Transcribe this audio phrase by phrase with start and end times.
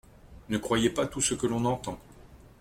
[0.49, 1.99] Ne croyez pas tout ce que l’on entend.